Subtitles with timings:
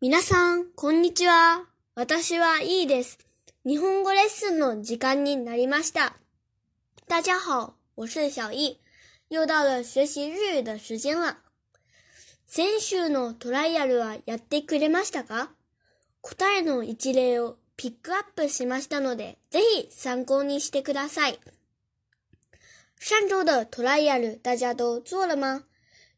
[0.00, 1.64] 皆さん、こんにちは。
[1.96, 3.18] 私はいいです。
[3.66, 6.14] 日本語レッスンの時間になりました。
[7.08, 8.78] 大家好，我是小易。
[9.28, 11.38] 又到了学习日语的时间了。
[12.46, 15.48] 先週のトライアルはやってくれましたか？
[16.20, 21.40] 答えの一例をピックアップしましたので、ぜひ参考にしてください。
[23.00, 25.64] 上周的トライアル大家都做了吗？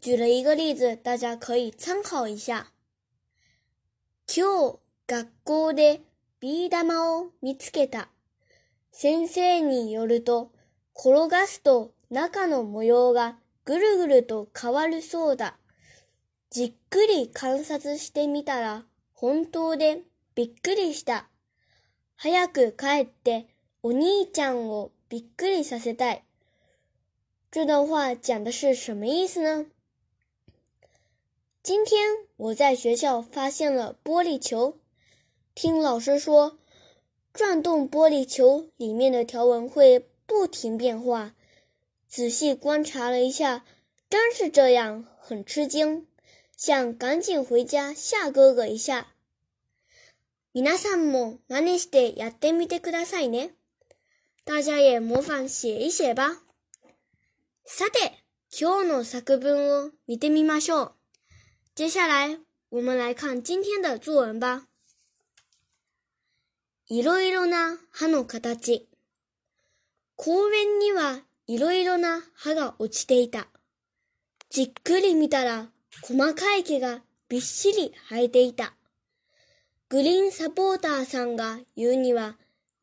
[0.00, 2.68] 举了一个例子，大家可以参考一下。
[4.28, 6.02] 今日、学校で
[6.40, 8.08] ビー玉を見つけた。
[8.90, 10.50] 先生によると、
[10.96, 15.56] 転がすと中の模様がぐるぐると変わるそうだ。
[16.50, 18.84] じっくり観察してみたら、
[19.14, 20.02] 本当で
[20.34, 21.28] びっくりした。
[22.16, 23.46] 早く帰って
[23.82, 26.24] お兄ちゃんをびっくりさせたい。
[27.52, 29.66] 这段话讲的是什么意思呢？
[31.65, 34.79] 今天我在学校发现了玻璃球，
[35.53, 36.57] 听老师说，
[37.33, 41.35] 转动玻璃球里面的条纹会不停变化。
[42.07, 43.63] 仔细观察了一下，
[44.09, 46.07] 真是这样，很吃惊，
[46.57, 49.13] 想赶紧回家吓哥哥一下。
[50.53, 53.53] 皆さんも真似してやってみてくださいね。
[54.43, 56.43] 大家也模仿写一写吧。
[57.63, 60.94] さて、今日の作文を見てみましょう。
[61.76, 62.38] 接下来，
[62.70, 64.66] 我们来看今天的作文吧。
[66.88, 68.88] いろいろな葉の形。
[70.16, 73.48] 公園にはいろいろな葉が落ちていた。
[74.48, 75.68] じっくり見たら
[76.00, 78.72] 細かい毛がびっしり生えていた。
[79.90, 82.38] グリーンサポーターさんが言うには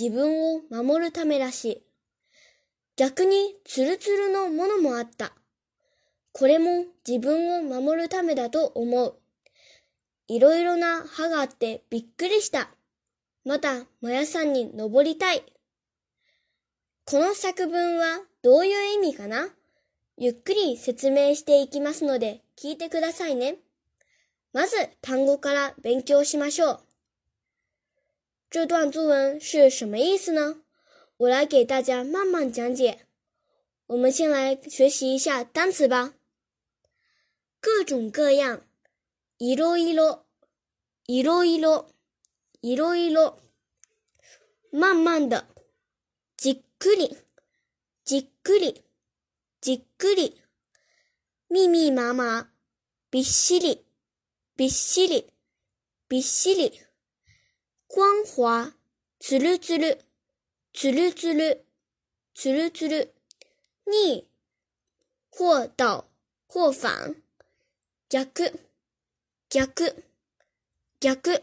[0.00, 1.82] 自分を守るためらしい。
[2.96, 5.34] 逆にツルツルのものもあった。
[6.32, 9.18] これも自分を守るためだと思う。
[10.28, 12.70] いろいろな歯があってびっくりした。
[13.44, 15.42] また、マヤさんに登りたい。
[17.06, 19.48] この作文はどういう意味かな？
[20.18, 23.56] ゆっくり説明していきますので聞いてくださいね。
[24.52, 26.80] まず単語から勉強しましょう。
[28.50, 30.56] 这段作文是什么意思呢？
[31.16, 33.06] 我来给大家慢慢讲解。
[33.87, 36.13] 我们先来学习一下单词吧。
[37.59, 38.61] 各种各样，
[39.37, 40.25] いろいろ、
[41.07, 41.89] いろいろ、
[42.61, 43.39] いろいろ。
[44.71, 45.45] 慢慢的、
[46.37, 47.15] じっくり、
[48.03, 48.83] じっくり、
[49.61, 50.41] じっくり。
[51.49, 52.49] 密密麻麻、
[53.11, 53.85] びっしり、
[54.57, 55.31] びっしり、
[56.09, 56.71] びっしり。
[57.87, 58.73] 光滑、
[59.19, 60.01] つるつる、
[60.73, 61.65] つるつる、
[62.33, 63.13] つるつる。
[63.87, 64.27] 逆、
[65.29, 66.09] 或倒、
[66.47, 67.15] 或反。
[68.09, 68.51] 逆、
[69.49, 70.03] 逆、
[70.99, 71.41] 逆。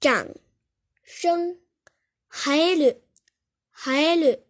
[0.00, 0.34] 长、
[1.04, 1.56] 生、
[2.28, 3.02] 生える、
[3.72, 4.46] 生える、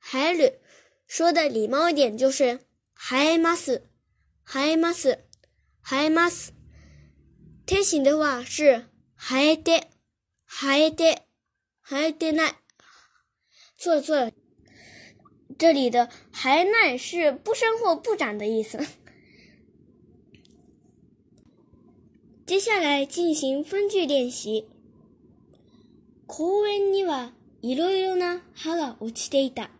[0.00, 0.60] 生える。
[1.08, 2.60] 说的礼貌一点就是
[2.94, 3.82] 生えます、
[4.44, 5.24] 生えます、
[5.82, 6.54] 生えます。
[7.66, 8.86] 天形的话是
[9.16, 9.90] 生えて、
[10.46, 11.26] 生えて、
[11.82, 12.54] 生えてない。
[13.76, 14.32] 错了错了，
[15.58, 18.78] 这里的还奈是不生或不长的意思。
[22.46, 24.66] 接下来进行分句练习。
[26.26, 29.70] 公園にはいろいろな葉が落ちていた。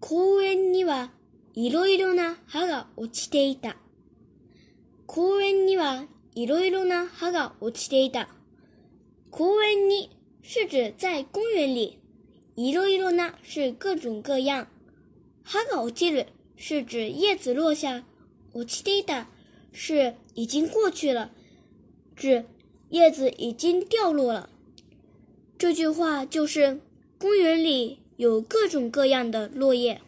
[0.00, 1.10] 公園には
[1.54, 3.76] いろいろな葉が落ちていた。
[5.06, 6.04] 公園には
[6.34, 8.28] いろいろな葉が落ちていた。
[9.30, 11.98] 公園に是指在公園里，
[12.56, 14.66] いろいろな是各种各样，
[15.44, 16.26] 葉が落ちる
[16.56, 18.04] 是指叶子落下，
[18.52, 19.26] 落ちていた
[19.72, 21.30] 是已经过去了。
[22.16, 22.44] 指
[22.88, 24.48] 叶子已经掉落了。
[25.58, 26.80] 这句话就是
[27.18, 30.00] 公园里有各种各样的落叶。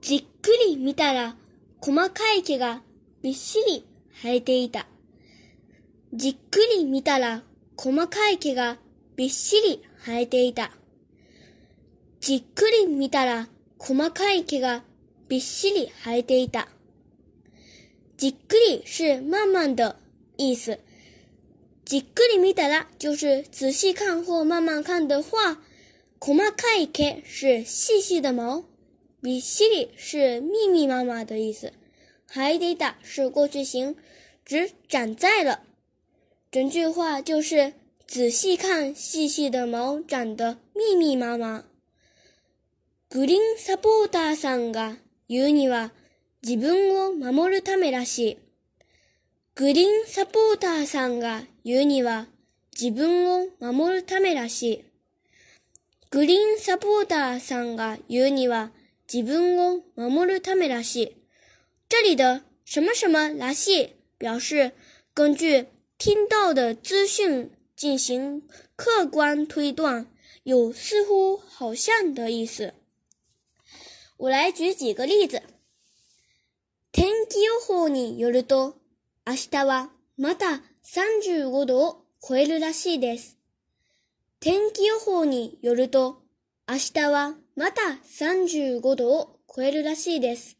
[0.00, 1.36] じっくり見たら
[1.80, 2.82] 細かい毛が
[3.20, 3.84] びっしり
[4.22, 4.86] 生えていた。
[6.14, 7.42] じっくり見たら
[7.76, 8.78] 細かい毛が
[9.15, 10.71] びっしり生えていた。
[12.19, 14.83] じっくり見たら細かい毛が
[15.27, 16.67] びっしり生えていた。
[18.17, 19.97] じっくり是慢慢的
[20.37, 20.77] 意思。
[21.85, 25.59] じっくり見たら就是仔细看或慢慢看的话。
[26.19, 28.63] 細かい毛是细细的毛。
[29.21, 31.73] びっしり是密密麻麻的意思。
[32.27, 33.95] 生えていた是过去形，
[34.45, 35.63] 指长在了。
[36.49, 37.73] 整句话就是
[38.13, 41.63] 仔细看，细细的毛长得密密麻麻。
[43.09, 45.89] グリーンサポーターさんが言うには。
[46.43, 48.37] 自分を守るためらしい。
[49.55, 52.27] グリーンサポーターさんが言うには
[52.79, 54.85] 自分を守るためらしい。
[56.11, 58.69] グリーンサポーターさんが言うには
[59.11, 61.17] 自分を守るためらしい。
[61.89, 64.71] 这里的什么什么らしい表示
[65.15, 65.65] 根据
[65.97, 67.49] 听到的资讯
[67.83, 68.41] 进行
[68.77, 70.07] 客观推断，
[70.43, 72.73] 有似乎、好像的意思。
[74.15, 75.43] 我来举几个例子。
[76.93, 78.77] 天気予報によると、
[79.25, 83.37] 明日はまた35度を超えるらしいです。
[84.39, 86.21] 天気予報によると、
[86.65, 90.55] 明日はまた35度を超えるらしいです。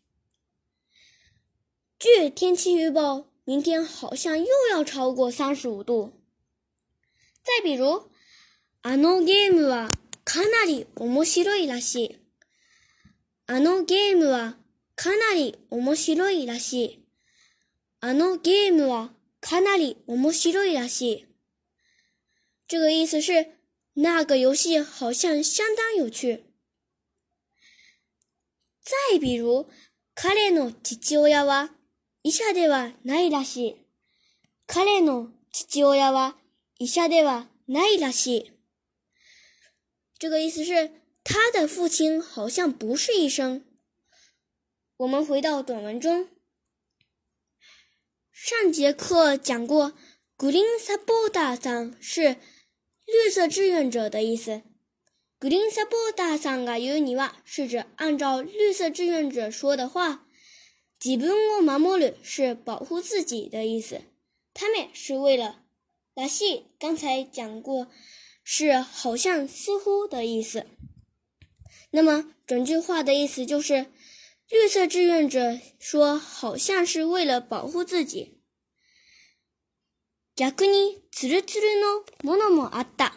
[1.99, 6.22] 据天气预报，明天好像又要超过35度。
[7.43, 8.09] 再比如、
[8.81, 9.89] あのゲームは
[10.23, 12.19] かなり面白いらしい。
[13.47, 14.55] あのゲームは
[14.95, 17.05] かなり面白いらしい。
[17.99, 19.09] あのゲームは
[19.41, 21.25] かなり面白いらしい。
[22.67, 23.57] 这个意思是，
[23.95, 26.45] 那个游戏好像相当有趣。
[28.81, 29.69] 再比如、
[30.15, 31.71] 彼の父親は
[32.23, 33.85] 医者ではないらしい。
[34.65, 36.37] 彼の父親は
[36.82, 38.52] 医者ではないらしい。
[40.18, 40.90] 这个意思是，
[41.22, 43.64] 他的父亲好像不是医生。
[44.96, 46.28] 我们回到短文中，
[48.32, 49.92] 上节课讲过，
[50.36, 52.36] green supporter さ是
[53.06, 54.62] 绿色志愿者的意思。
[55.38, 60.24] green supporter さんが言うには是指按照绿色志愿者说的话。
[61.00, 64.02] 自分を守る是保护自己的意思。
[64.52, 65.61] 他们是为了。
[66.14, 67.88] 拉西刚才讲过，
[68.42, 70.66] 是好像似乎的意思。
[71.90, 73.92] 那么整句话的意思就是。
[74.50, 78.40] 绿色志愿者说：“好像是为了保护自己。”
[80.36, 83.12] 逆にツルツルのものもあった。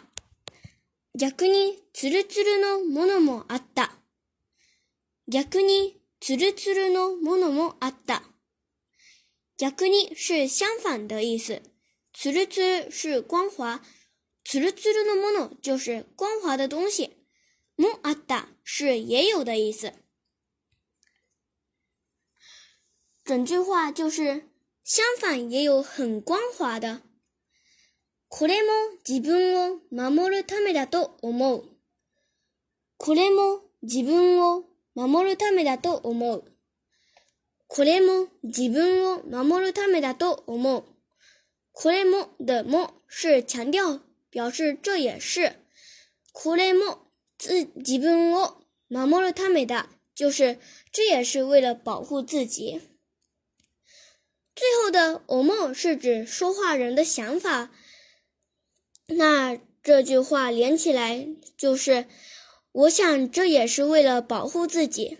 [1.18, 3.96] 逆にツルツルのものもあった。
[5.26, 8.24] 逆にツルツルのものもあった。
[9.56, 11.62] 逆に是相反的意思。
[12.19, 13.79] ツルツル是光滑，
[14.43, 17.15] ツルツルのもの就是光滑的东西。
[17.77, 19.93] もあった是也有的意思。
[23.23, 24.49] 整句话就是
[24.83, 27.03] 相反也有很光滑的。
[28.29, 28.69] これも
[29.07, 31.69] 自分を守るためだと思う。
[32.97, 34.63] これも自分を
[34.95, 36.43] 守るためだと思う。
[37.67, 40.96] これも自分を守るためだと思う。
[41.76, 44.00] これも的も是强调，
[44.30, 45.56] 表示这也是。
[46.32, 46.98] これも
[47.38, 50.58] 自自分を守るためだ，就是
[50.92, 52.80] 这也是为了保护自己。
[54.54, 57.70] 最后的“我梦”是指说话人的想法，
[59.06, 61.26] 那这句话连起来
[61.56, 62.06] 就是“
[62.72, 65.18] 我想这也是为了保护自己”。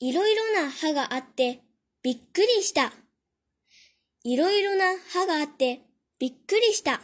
[0.00, 1.60] いろいろな歯があって
[2.02, 2.94] びっくりした。
[4.27, 5.81] いろいろな歯があって
[6.17, 6.99] びっくりした。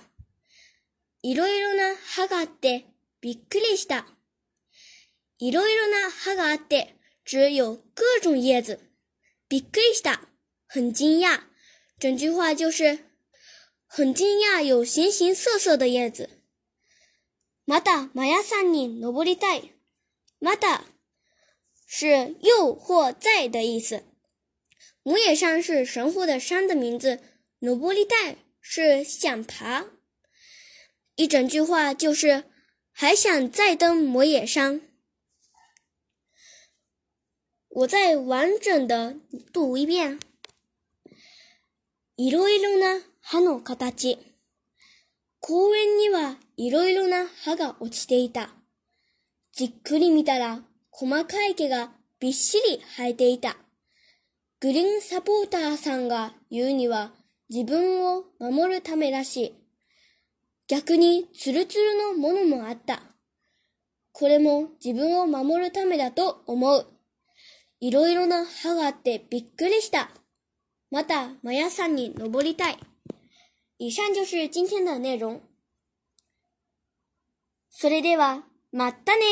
[1.21, 2.88] いろいろな歯があって
[3.21, 4.07] びっくりした。
[5.38, 8.79] いろいろな歯があって只有各种叶子。
[9.50, 10.21] びっくりした。
[10.65, 11.41] 很惊讶，
[12.00, 12.97] 整句话就是
[13.85, 16.28] 很惊讶，有形形色色的叶子。
[17.68, 19.75] また、マヤさんに登りたい。
[20.40, 20.85] また
[21.85, 24.10] 是又或在的意思。
[25.03, 27.20] 母野山是神户的山的名字，
[27.60, 29.86] 登りたい是想爬。
[31.15, 32.44] 一整句话就是
[32.93, 34.82] 还想再登摩野山。
[37.69, 39.17] 我再完整的
[39.53, 40.19] 读一遍。
[42.17, 44.19] いろいろな歯の形。
[45.41, 48.51] 公園にはいろいろな歯が落ちていた。
[49.53, 53.56] じっくり見たら細かい毛がびっしり生えていた。
[54.61, 57.09] グリーンサポーターさんが言うには
[57.49, 59.53] 自分を守るためらしい。
[60.68, 63.01] 逆にツルツルのものもあった。
[64.11, 66.85] これも自分を守るためだと思う。
[67.80, 70.11] いろいろな歯があってびっくりした。
[70.91, 72.77] また、マヤ山に登りたい。
[73.80, 75.41] 以上就是今天的内容。
[77.71, 79.23] それでは、またね